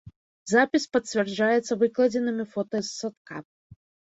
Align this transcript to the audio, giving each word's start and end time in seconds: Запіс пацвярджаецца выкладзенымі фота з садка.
Запіс 0.51 0.87
пацвярджаецца 0.95 1.73
выкладзенымі 1.83 2.45
фота 2.55 2.77
з 2.89 2.91
садка. 2.99 3.35